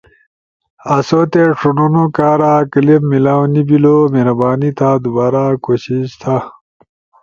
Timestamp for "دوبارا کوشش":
5.03-6.05